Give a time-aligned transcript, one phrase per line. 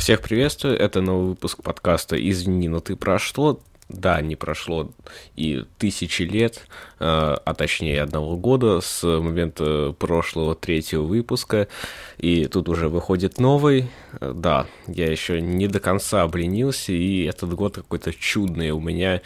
[0.00, 3.60] Всех приветствую, это новый выпуск подкаста «Извини, но ты прошло».
[3.90, 4.90] Да, не прошло
[5.36, 6.62] и тысячи лет,
[7.00, 11.68] э, а точнее одного года с момента прошлого третьего выпуска,
[12.16, 13.90] и тут уже выходит новый.
[14.22, 19.20] Да, я еще не до конца обленился, и этот год какой-то чудный у меня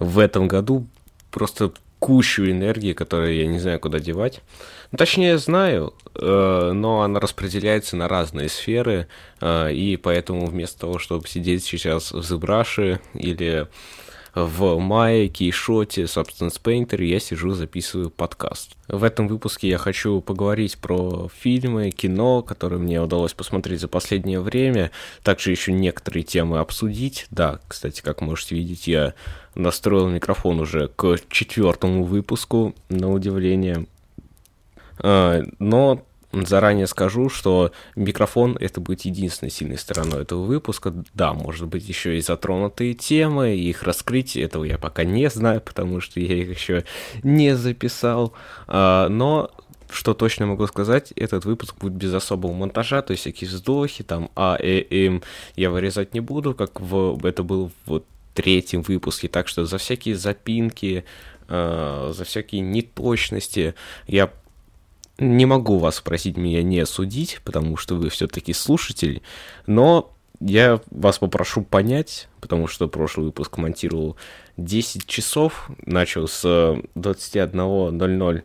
[0.00, 0.88] в этом году
[1.30, 4.40] просто кучу энергии, которую я не знаю, куда девать.
[4.92, 9.08] Ну, точнее, знаю, э, но она распределяется на разные сферы,
[9.40, 13.66] э, и поэтому вместо того, чтобы сидеть сейчас в Зебраше или
[14.36, 18.76] в Мае, Кейшоте, Substance Painter я сижу, записываю подкаст.
[18.86, 24.40] В этом выпуске я хочу поговорить про фильмы, кино, которые мне удалось посмотреть за последнее
[24.40, 24.90] время,
[25.22, 27.26] также еще некоторые темы обсудить.
[27.30, 29.14] Да, кстати, как можете видеть, я
[29.54, 33.86] настроил микрофон уже к четвертому выпуску, на удивление.
[34.98, 40.92] А, но заранее скажу, что микрофон это будет единственной сильной стороной этого выпуска.
[41.14, 46.00] Да, может быть, еще и затронутые темы, их раскрытие, этого я пока не знаю, потому
[46.00, 46.84] что я их еще
[47.22, 48.32] не записал.
[48.66, 49.50] А, но
[49.90, 54.30] что точно могу сказать, этот выпуск будет без особого монтажа, то есть всякие вздохи, там,
[54.34, 55.22] а, э, эм,
[55.54, 58.02] я вырезать не буду, как в, это было в
[58.34, 61.04] третьем выпуске, так что за всякие запинки,
[61.48, 63.74] э, за всякие неточности
[64.06, 64.30] я
[65.18, 69.22] не могу вас просить меня не судить, потому что вы все-таки слушатель,
[69.66, 74.16] но я вас попрошу понять, потому что прошлый выпуск монтировал
[74.56, 76.44] 10 часов, начал с
[76.94, 78.42] 21.00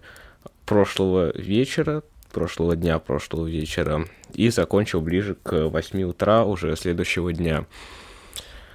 [0.66, 7.66] прошлого вечера, прошлого дня, прошлого вечера, и закончил ближе к 8 утра уже следующего дня.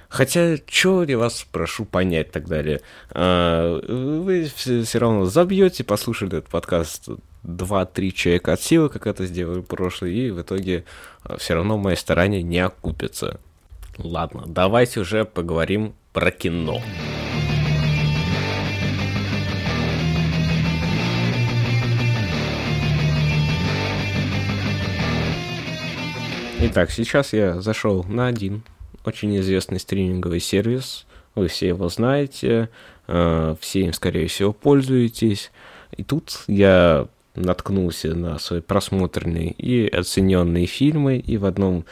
[0.09, 2.81] Хотя, что я вас прошу понять и так далее.
[3.11, 7.09] А, вы все равно забьете, послушали этот подкаст
[7.43, 10.83] 2-3 человека от силы, как это сделали прошлый, и в итоге
[11.23, 13.39] а, все равно мои старания не окупятся.
[13.97, 16.81] Ладно, давайте уже поговорим про кино.
[26.59, 28.63] Итак, сейчас я зашел на один
[29.07, 31.05] очень известный стриминговый сервис.
[31.33, 32.69] Вы все его знаете,
[33.07, 35.51] э, все им, скорее всего, пользуетесь.
[35.95, 41.85] И тут я наткнулся на свои просмотренные и оцененные фильмы, и в одном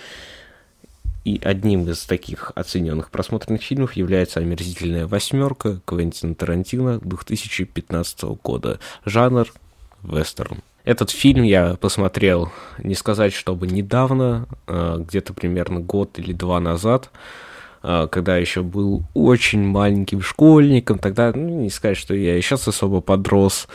[1.26, 8.80] и одним из таких оцененных просмотренных фильмов является «Омерзительная восьмерка» Квентина Тарантино 2015 года.
[9.06, 9.52] Жанр
[10.04, 10.60] вестерн.
[10.84, 17.10] Этот фильм я посмотрел, не сказать, чтобы недавно, а, где-то примерно год или два назад,
[17.82, 22.68] а, когда еще был очень маленьким школьником, тогда, ну, не сказать, что я и сейчас
[22.68, 23.68] особо подрос,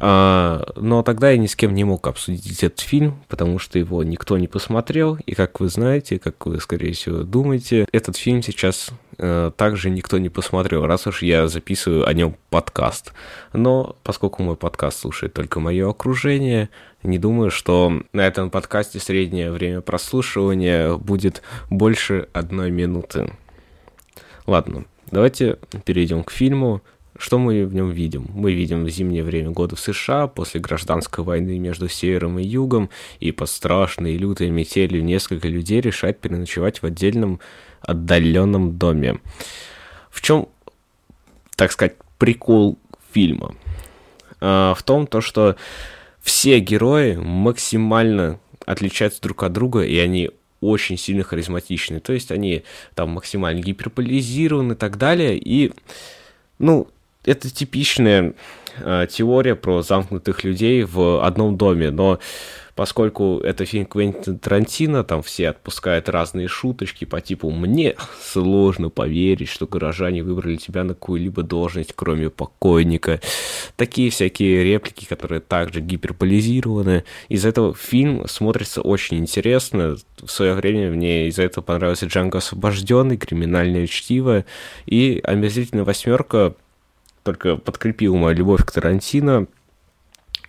[0.00, 4.38] но тогда я ни с кем не мог обсудить этот фильм, потому что его никто
[4.38, 9.50] не посмотрел, и как вы знаете, как вы, скорее всего, думаете, этот фильм сейчас э,
[9.56, 13.12] также никто не посмотрел, раз уж я записываю о нем подкаст.
[13.52, 16.68] Но поскольку мой подкаст слушает только мое окружение,
[17.02, 23.32] не думаю, что на этом подкасте среднее время прослушивания будет больше одной минуты.
[24.46, 26.82] Ладно, давайте перейдем к фильму.
[27.18, 28.28] Что мы в нем видим?
[28.32, 32.90] Мы видим в зимнее время года в США, после гражданской войны между севером и югом,
[33.18, 37.40] и под страшной и лютой метелью несколько людей решают переночевать в отдельном
[37.80, 39.18] отдаленном доме.
[40.10, 40.48] В чем,
[41.56, 42.78] так сказать, прикол
[43.12, 43.56] фильма?
[44.40, 45.56] А, в том, то, что
[46.20, 50.30] все герои максимально отличаются друг от друга, и они
[50.60, 51.98] очень сильно харизматичны.
[51.98, 52.62] То есть они
[52.94, 55.36] там максимально гиперполизированы и так далее.
[55.36, 55.72] И,
[56.58, 56.88] ну,
[57.28, 58.34] это типичная
[58.78, 62.18] э, теория про замкнутых людей в одном доме, но
[62.74, 69.48] поскольку это фильм Квентина Тарантино, там все отпускают разные шуточки по типу «Мне сложно поверить,
[69.48, 73.20] что горожане выбрали тебя на какую-либо должность, кроме покойника».
[73.74, 77.02] Такие всякие реплики, которые также гиперполизированы.
[77.28, 79.96] Из-за этого фильм смотрится очень интересно.
[80.22, 84.44] В свое время мне из-за этого понравился Джанго Освобожденный, Криминальное чтиво
[84.86, 86.54] и Омерзительная восьмерка
[87.28, 89.48] только подкрепил мою любовь к Тарантино,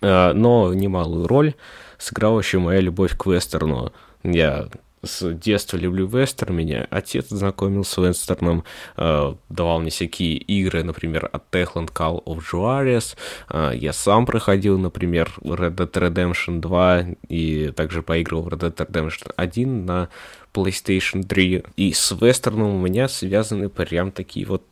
[0.00, 1.54] э, но немалую роль
[1.98, 3.92] сыграла еще моя любовь к вестерну.
[4.22, 4.68] Я
[5.02, 8.64] с детства люблю вестерн, меня отец знакомил с вестерном,
[8.96, 13.14] э, давал мне всякие игры, например, от Techland Call of Juarez,
[13.50, 18.90] э, я сам проходил, например, Red Dead Redemption 2 и также поигрывал в Red Dead
[18.90, 20.08] Redemption 1 на
[20.54, 24.64] PlayStation 3, и с вестерном у меня связаны прям такие вот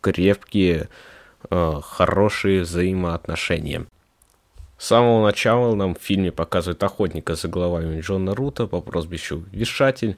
[0.00, 0.88] крепкие
[1.50, 3.86] хорошие взаимоотношения.
[4.78, 10.16] С самого начала нам в фильме показывают охотника за головами Джона Рута по прозвищу Вешатель.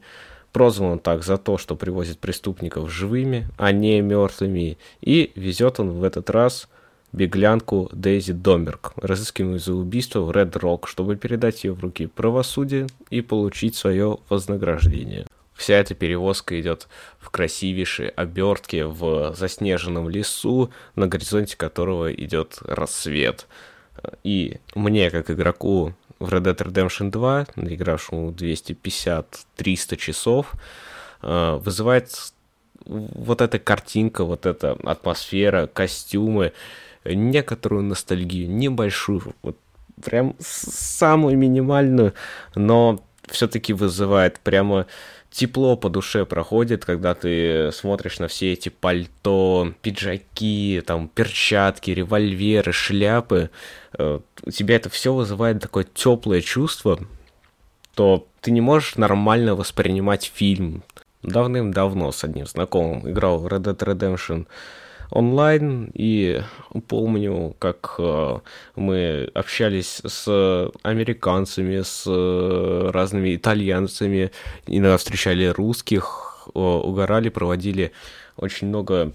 [0.52, 4.78] Прозван он так за то, что привозит преступников живыми, а не мертвыми.
[5.02, 6.68] И везет он в этот раз
[7.12, 12.86] беглянку Дейзи Домерк, разыскиваемую за убийство в Ред Рок, чтобы передать ее в руки правосудия
[13.10, 15.26] и получить свое вознаграждение.
[15.54, 23.46] Вся эта перевозка идет в красивейшей обертке в заснеженном лесу, на горизонте которого идет рассвет.
[24.24, 30.52] И мне, как игроку в Red Dead Redemption 2, наигравшему 250-300 часов,
[31.22, 32.10] э, вызывает
[32.84, 36.52] вот эта картинка, вот эта атмосфера, костюмы,
[37.04, 39.56] некоторую ностальгию, небольшую, вот
[40.02, 42.14] прям самую минимальную,
[42.54, 44.86] но все-таки вызывает прямо
[45.34, 52.72] тепло по душе проходит, когда ты смотришь на все эти пальто, пиджаки, там, перчатки, револьверы,
[52.72, 53.50] шляпы.
[53.98, 57.00] Э, у тебя это все вызывает такое теплое чувство,
[57.94, 60.84] то ты не можешь нормально воспринимать фильм.
[61.22, 64.46] Давным-давно с одним знакомым играл Red Dead Redemption
[65.10, 66.42] онлайн, и
[66.88, 68.38] помню, как э,
[68.76, 74.30] мы общались с американцами, с э, разными итальянцами,
[74.66, 77.92] иногда встречали русских, угорали, проводили
[78.36, 79.12] очень много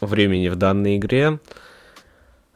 [0.00, 1.38] времени в данной игре.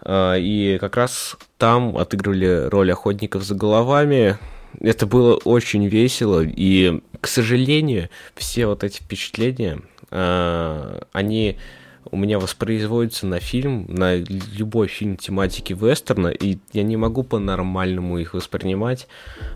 [0.04, 4.38] Э, и как раз там отыгрывали роль охотников за головами.
[4.80, 11.56] Это было очень весело, и, к сожалению, все вот эти впечатления, они
[12.04, 18.18] у меня воспроизводится на фильм, на любой фильм тематики вестерна, и я не могу по-нормальному
[18.18, 19.06] их воспринимать.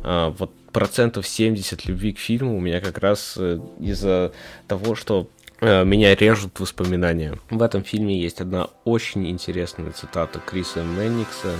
[0.02, 4.32] А, вот процентов 70 любви к фильму у меня как раз э, из-за
[4.66, 5.28] того, что
[5.60, 7.38] э, меня режут воспоминания.
[7.48, 11.54] В этом фильме есть одна очень интересная цитата Криса Мэнникса,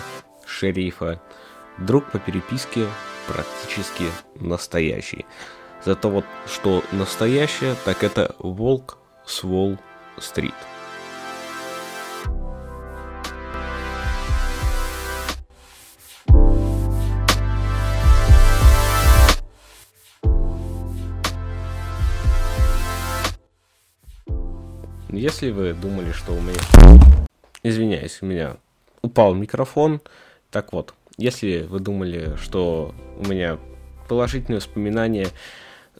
[0.46, 1.20] шерифа.
[1.76, 2.86] «Друг по переписке
[3.26, 4.04] практически
[4.36, 5.26] настоящий».
[5.84, 10.54] Зато вот что настоящее, так это «Волк с Уолл-стрит».
[25.16, 26.58] Если вы думали, что у меня...
[27.62, 28.56] Извиняюсь, у меня
[29.02, 30.00] упал микрофон.
[30.50, 33.58] Так вот, если вы думали, что у меня
[34.08, 35.28] положительные воспоминания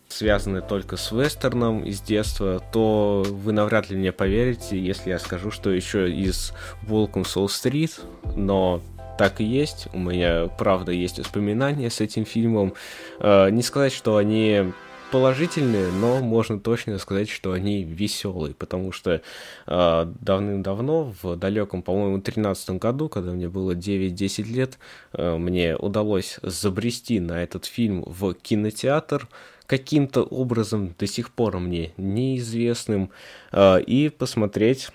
[0.09, 5.51] связаны только с вестерном из детства, то вы навряд ли мне поверите, если я скажу,
[5.51, 6.53] что еще из
[6.83, 8.01] Волком Soul Street,
[8.37, 8.83] но
[9.19, 9.89] так и есть.
[9.93, 12.75] У меня, правда, есть воспоминания с этим фильмом.
[13.21, 14.73] Э, не сказать, что они
[15.11, 19.23] положительные, но можно точно сказать, что они веселые, потому что
[19.67, 24.79] э, давным-давно, в далеком, по-моему, 13 году, когда мне было 9-10 лет,
[25.13, 29.29] э, мне удалось забрести на этот фильм в кинотеатр
[29.67, 33.11] каким-то образом до сих пор мне неизвестным
[33.53, 34.91] э, и посмотреть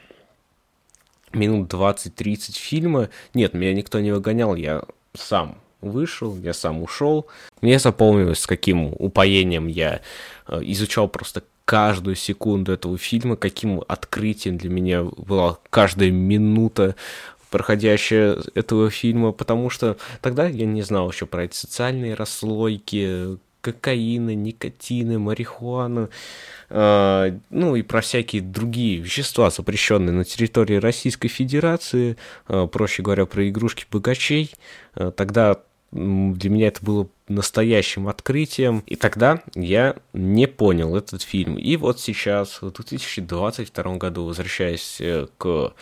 [1.33, 3.09] минут 20-30 фильма.
[3.33, 4.83] Нет, меня никто не выгонял, я
[5.13, 7.27] сам вышел, я сам ушел.
[7.61, 10.01] Мне запомнилось, с каким упоением я
[10.47, 16.95] э, изучал просто каждую секунду этого фильма, каким открытием для меня была каждая минута
[17.51, 24.35] проходящая этого фильма, потому что тогда я не знал еще про эти социальные расслойки, кокаина,
[24.35, 26.09] никотины, марихуана,
[26.69, 33.25] э, ну и про всякие другие вещества, запрещенные на территории Российской Федерации, э, проще говоря,
[33.25, 34.51] про игрушки богачей.
[34.95, 35.57] Э, тогда
[35.91, 38.83] для меня это было настоящим открытием.
[38.85, 41.57] И тогда я не понял этот фильм.
[41.57, 45.73] И вот сейчас, в 2022 году, возвращаясь э, к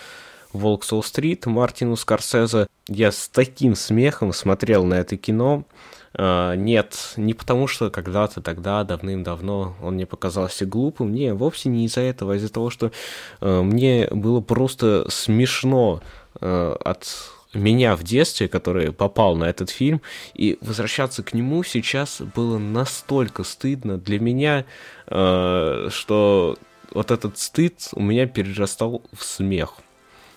[0.53, 5.65] Волк Сол Стрит, Мартину Скорсезе, я с таким смехом смотрел на это кино.
[6.13, 11.13] Uh, нет, не потому что когда-то тогда, давным-давно, он мне показался глупым.
[11.13, 12.91] Не, вовсе не из-за этого, а из-за того, что
[13.39, 16.01] uh, мне было просто смешно
[16.39, 17.05] uh, от
[17.53, 20.01] меня в детстве, который попал на этот фильм,
[20.33, 24.65] и возвращаться к нему сейчас было настолько стыдно для меня,
[25.07, 26.57] э, что
[26.91, 29.75] вот этот стыд у меня перерастал в смех.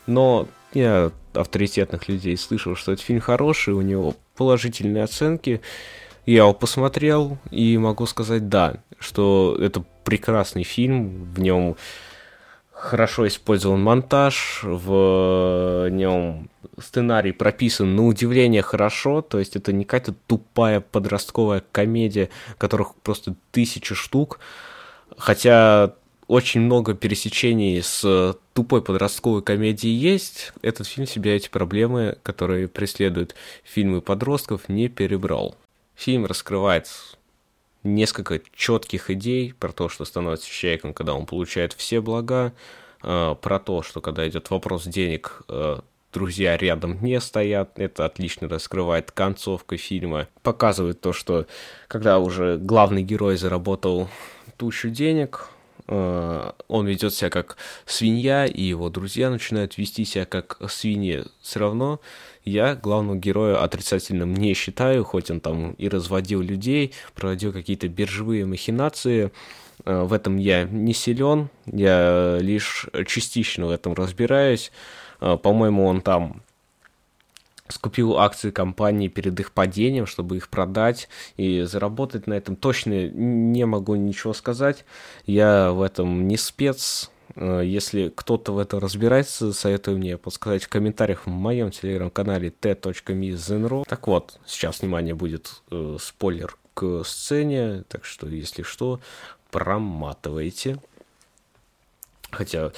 [0.07, 5.61] Но я авторитетных людей слышал, что этот фильм хороший, у него положительные оценки.
[6.27, 11.77] Я его посмотрел и могу сказать да, что это прекрасный фильм, в нем
[12.81, 20.15] хорошо использован монтаж, в нем сценарий прописан на удивление хорошо, то есть это не какая-то
[20.27, 24.41] тупая подростковая комедия, которых просто тысячи штук,
[25.17, 25.95] хотя
[26.27, 33.35] очень много пересечений с тупой подростковой комедией есть, этот фильм себя эти проблемы, которые преследуют
[33.63, 35.55] фильмы подростков, не перебрал.
[35.97, 36.87] Фильм раскрывает
[37.83, 42.53] несколько четких идей про то, что становится человеком, когда он получает все блага,
[43.03, 45.81] э, про то, что когда идет вопрос денег, э,
[46.13, 47.79] друзья рядом не стоят.
[47.79, 50.29] Это отлично раскрывает концовка фильма.
[50.43, 51.47] Показывает то, что
[51.89, 54.09] когда уже главный герой заработал
[54.57, 55.49] тучу денег,
[55.91, 61.25] он ведет себя как свинья, и его друзья начинают вести себя как свиньи.
[61.41, 62.01] Все равно
[62.45, 68.47] я главного героя отрицательным не считаю, хоть он там и разводил людей, проводил какие-то биржевые
[68.47, 69.31] махинации.
[69.85, 74.73] Э, в этом я не силен, я лишь частично в этом разбираюсь.
[75.21, 76.43] Э, по-моему, он там
[77.73, 82.57] скупил акции компании перед их падением, чтобы их продать и заработать на этом.
[82.57, 84.85] Точно не могу ничего сказать.
[85.27, 87.11] Я в этом не спец.
[87.37, 93.85] Э, если кто-то в этом разбирается, советую мне подсказать в комментариях в моем телеграм-канале t.me
[93.89, 99.01] Так вот, сейчас, внимание, будет э, спойлер к сцене, так что, если что,
[99.51, 100.79] проматывайте.
[102.31, 102.73] Хотя,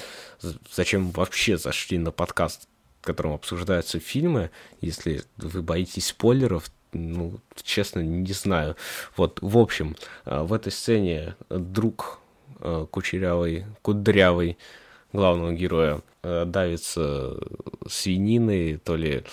[0.71, 2.67] зачем вообще зашли на подкаст,
[3.03, 8.77] в котором обсуждаются фильмы, если вы боитесь спойлеров, ну, честно, не знаю.
[9.17, 12.21] Вот, в общем, э, в этой сцене друг
[12.61, 14.57] э, кучерявый, кудрявый
[15.11, 17.37] главного героя э, давится
[17.89, 19.25] свининой, то ли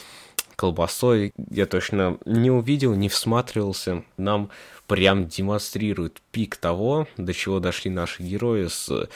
[0.56, 1.32] колбасой.
[1.48, 4.02] Я точно не увидел, не всматривался.
[4.16, 4.50] Нам
[4.88, 9.08] прям демонстрирует пик того, до чего дошли наши герои с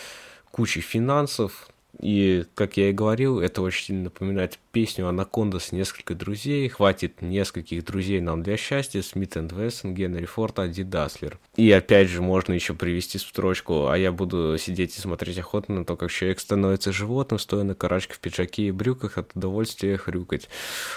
[0.52, 1.68] кучей финансов.
[2.00, 6.68] И, как я и говорил, это очень сильно напоминает песню «Анаконда» с несколько друзей.
[6.68, 9.02] Хватит нескольких друзей нам для счастья.
[9.02, 11.38] Смит энд Вессон, Генри Форд, Ади Даслер.
[11.56, 15.84] И опять же можно еще привести строчку «А я буду сидеть и смотреть охотно на
[15.84, 20.48] то, как человек становится животным, стоя на карачке в пиджаке и брюках, от удовольствия хрюкать».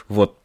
[0.07, 0.37] Вот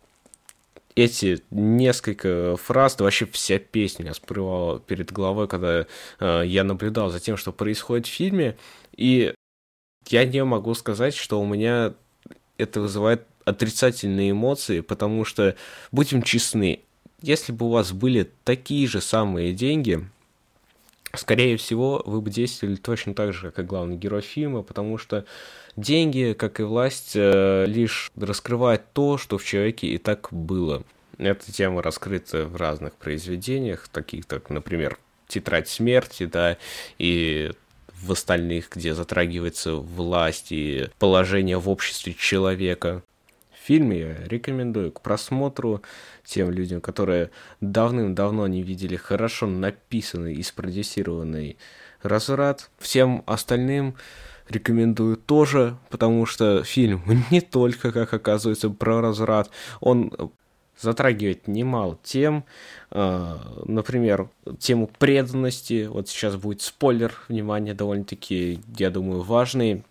[0.94, 5.87] эти несколько фраз, да вообще вся песня меня перед головой, когда
[6.21, 8.56] э, я наблюдал за тем, что происходит в фильме,
[8.97, 9.32] и
[10.09, 11.94] я не могу сказать, что у меня
[12.59, 15.56] это вызывает отрицательные эмоции, потому что,
[15.90, 16.80] будем честны,
[17.21, 20.06] если бы у вас были такие же самые деньги,
[21.14, 25.25] скорее всего, вы бы действовали точно так же, как и главный герой фильма, потому что
[25.76, 30.82] деньги, как и власть, э, лишь раскрывают то, что в человеке и так было.
[31.18, 36.56] Эта тема раскрыта в разных произведениях, таких как, например, «Тетрадь смерти», да,
[36.99, 37.52] и
[38.02, 43.02] в остальных, где затрагивается власть и положение в обществе человека.
[43.64, 45.82] Фильм я рекомендую к просмотру
[46.25, 47.30] тем людям, которые
[47.61, 51.56] давным-давно не видели хорошо написанный и спродюсированный
[52.02, 52.71] разврат.
[52.78, 53.94] Всем остальным
[54.49, 60.32] рекомендую тоже, потому что фильм не только, как оказывается, про разврат, он
[60.81, 62.45] затрагивает немало тем,
[62.91, 69.85] э, например, тему преданности, вот сейчас будет спойлер, внимание, довольно-таки, я думаю, важный,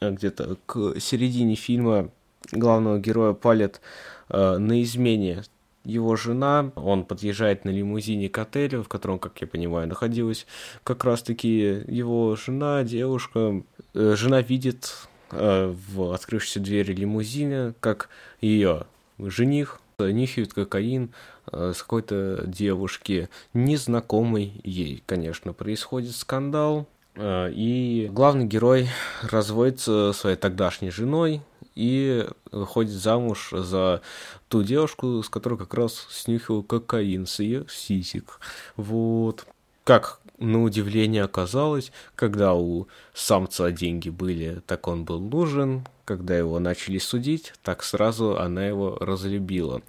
[0.00, 2.10] э, где-то к середине фильма
[2.52, 3.80] главного героя палит
[4.28, 5.42] э, на измене
[5.84, 10.46] его жена, он подъезжает на лимузине к отелю, в котором, как я понимаю, находилась
[10.84, 13.62] как раз-таки его жена, девушка.
[13.94, 18.10] Жена видит в открывшейся двери лимузина, как
[18.42, 18.84] ее
[19.18, 21.10] жених нюхают кокаин
[21.52, 28.88] э, с какой-то девушки, незнакомой ей, конечно, происходит скандал, э, и главный герой
[29.22, 31.42] разводится своей тогдашней женой
[31.74, 34.02] и выходит замуж за
[34.48, 38.40] ту девушку, с которой как раз снюхивал кокаин с ее сисек.
[38.76, 39.46] Вот.
[39.84, 46.58] Как на удивление оказалось, когда у самца деньги были, так он был нужен, когда его
[46.58, 49.82] начали судить, так сразу она его разлюбила.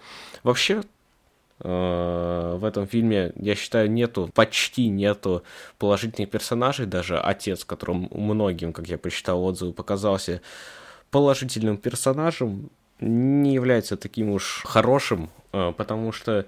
[0.44, 0.84] Вообще,
[1.60, 5.44] э, в этом фильме, я считаю, нету, почти нету
[5.80, 10.42] положительных персонажей, даже отец, которым многим, как я прочитал отзывы, показался
[11.10, 16.46] положительным персонажем, не является таким уж хорошим, э, потому что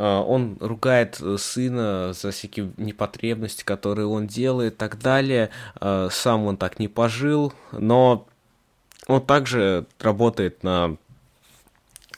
[0.00, 5.50] он ругает сына за всякие непотребности, которые он делает и так далее.
[5.78, 8.26] Сам он так не пожил, но
[9.10, 10.96] он также работает на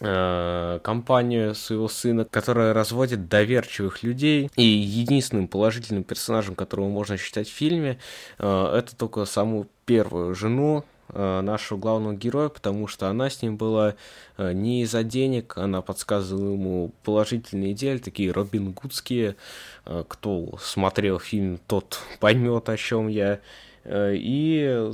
[0.00, 4.50] э, компанию своего сына, которая разводит доверчивых людей.
[4.56, 7.98] И единственным положительным персонажем, которого можно считать в фильме,
[8.38, 13.56] э, это только саму первую жену э, нашего главного героя, потому что она с ним
[13.56, 13.94] была
[14.38, 19.36] не из-за денег, она подсказывала ему положительные идеи, такие Робин Гудские.
[19.84, 23.40] Кто смотрел фильм, тот поймет, о чем я.
[23.86, 24.92] И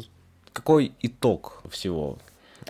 [0.52, 2.18] какой итог всего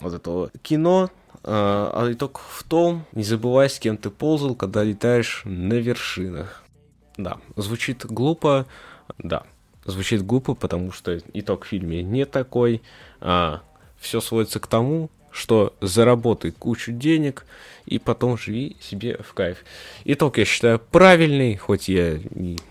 [0.00, 1.11] вот этого кино?
[1.45, 6.64] А итог в том, не забывай, с кем ты ползал, когда летаешь на вершинах.
[7.16, 8.66] Да, звучит глупо,
[9.16, 9.45] да,
[9.90, 12.83] звучит глупо, потому что итог в фильме не такой.
[13.21, 13.62] А,
[13.99, 17.47] все сводится к тому, что заработай кучу денег
[17.87, 19.59] и потом живи себе в кайф.
[20.04, 22.18] Итог я считаю правильный, хоть я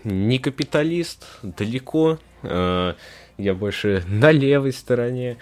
[0.04, 2.94] не капиталист, далеко, э,
[3.38, 5.38] я больше на левой стороне,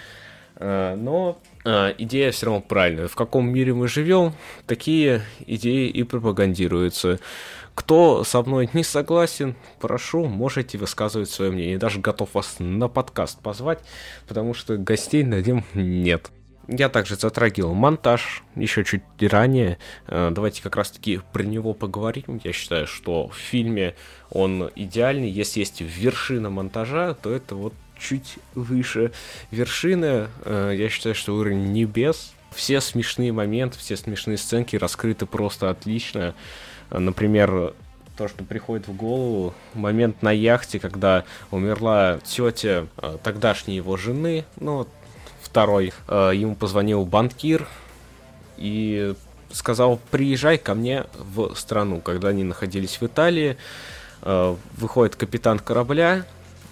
[0.57, 3.09] э, но э, идея все равно правильная.
[3.09, 4.33] В каком мире мы живем,
[4.67, 7.19] такие идеи и пропагандируются.
[7.77, 11.77] Кто со мной не согласен, прошу, можете высказывать свое мнение.
[11.77, 13.81] даже готов вас на подкаст позвать,
[14.27, 16.31] потому что гостей на нем нет.
[16.69, 19.79] Я также затрагивал монтаж еще чуть ранее.
[20.09, 22.41] Э, давайте как раз-таки про него поговорим.
[22.43, 23.95] Я считаю, что в фильме
[24.31, 25.29] он идеальный.
[25.29, 29.13] Если есть вершина монтажа, то это вот чуть выше
[29.51, 30.29] вершины.
[30.45, 32.33] Э, я считаю, что уровень небес.
[32.53, 36.35] Все смешные моменты, все смешные сценки раскрыты просто отлично.
[36.91, 37.75] Э, например,
[38.17, 42.87] то, что приходит в голову, момент на яхте, когда умерла тетя
[43.23, 44.87] тогдашней его жены, ну,
[45.57, 47.67] второй, э, ему позвонил банкир
[48.59, 49.15] и
[49.53, 52.01] сказал, приезжай ко мне в страну.
[52.01, 53.57] Когда они находились в Италии,
[54.23, 56.27] э, выходит капитан корабля,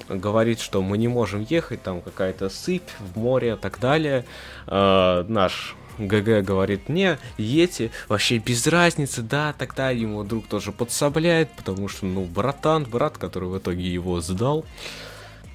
[0.08, 4.26] говорит, что мы не можем ехать, там какая-то сыпь в море и так далее.
[4.66, 11.50] Э, наш ГГ говорит, не, едьте, вообще без разницы, да, тогда ему друг тоже подсобляет,
[11.52, 14.64] потому что, ну, братан, брат, который в итоге его сдал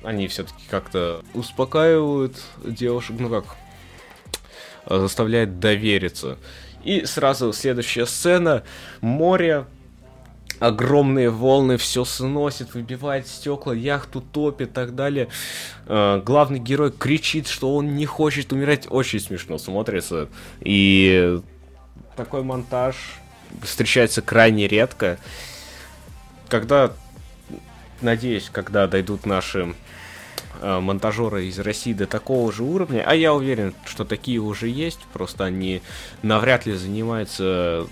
[0.04, 3.56] они все-таки как-то успокаивают девушек, ну как,
[4.86, 6.38] заставляет довериться.
[6.84, 8.64] И сразу следующая сцена,
[9.02, 9.66] море,
[10.60, 15.30] огромные волны, все сносит, выбивает стекла, яхту топит и так далее.
[15.88, 18.88] Э, главный герой кричит, что он не хочет умирать.
[18.90, 20.30] Очень смешно смотрится.
[20.62, 21.40] И
[22.16, 22.96] такой монтаж
[23.64, 25.18] встречается крайне редко.
[26.48, 26.94] Когда,
[28.02, 29.74] надеюсь, когда дойдут наши
[30.62, 35.00] Э, монтажеры из России до такого же уровня, а я уверен, что такие уже есть,
[35.14, 35.82] просто они
[36.22, 37.88] навряд ли занимаются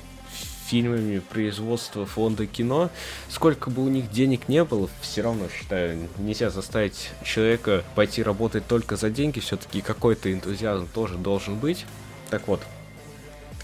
[0.67, 2.89] фильмами производства фонда кино,
[3.29, 8.67] сколько бы у них денег не было, все равно, считаю, нельзя заставить человека пойти работать
[8.67, 11.85] только за деньги, все-таки какой-то энтузиазм тоже должен быть.
[12.29, 12.61] Так вот,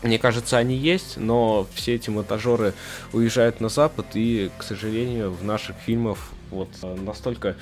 [0.02, 2.74] мне кажется, они есть, но все эти монтажеры
[3.12, 6.18] уезжают на Запад, и, к сожалению, в наших фильмах
[6.52, 7.56] вот э, настолько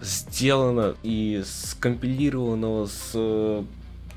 [0.00, 3.64] сделано и скомпилированного с э,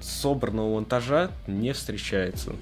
[0.02, 2.54] собранного монтажа не встречается.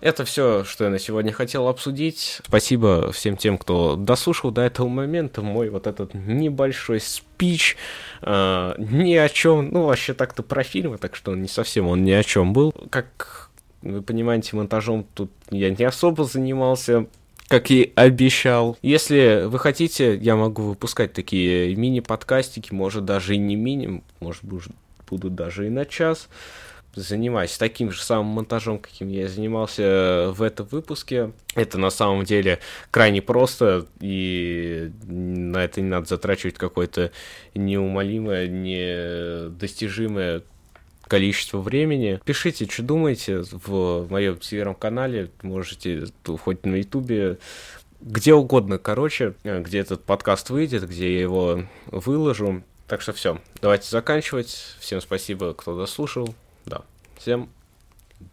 [0.00, 2.40] Это все, что я на сегодня хотел обсудить.
[2.46, 7.76] Спасибо всем тем, кто дослушал до этого момента мой вот этот небольшой спич.
[8.22, 12.12] Э, ни о чем, ну вообще так-то про фильмы, так что не совсем он ни
[12.12, 12.72] о чем был.
[12.90, 13.50] Как
[13.82, 17.06] вы понимаете, монтажом тут я не особо занимался,
[17.48, 18.76] как и обещал.
[18.82, 25.34] Если вы хотите, я могу выпускать такие мини-подкастики, может даже и не мини, может будут
[25.34, 26.28] даже и на час.
[26.94, 31.32] Занимаюсь таким же самым монтажом, каким я занимался в этом выпуске.
[31.54, 32.58] Это на самом деле
[32.90, 37.12] крайне просто, и на это не надо затрачивать какое-то
[37.54, 40.42] неумолимое, недостижимое
[41.02, 42.20] количество времени.
[42.24, 46.06] Пишите, что думаете в моем телеграм-канале, можете
[46.42, 47.38] хоть на ютубе,
[48.00, 52.62] где угодно, короче, где этот подкаст выйдет, где я его выложу.
[52.86, 54.76] Так что все, давайте заканчивать.
[54.80, 56.34] Всем спасибо, кто дослушал.
[57.18, 57.50] Всем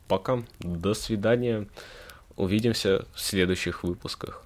[0.07, 1.67] пока, до свидания.
[2.35, 4.43] Увидимся в следующих выпусках.